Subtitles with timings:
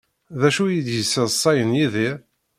[0.39, 2.17] D acu i d-yesseḍṣayen Yidir?